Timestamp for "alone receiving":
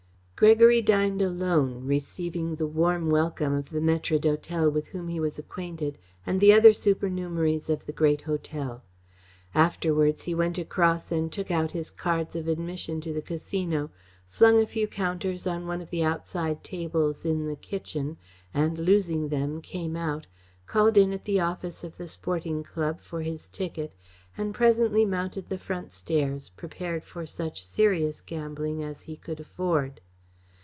1.21-2.55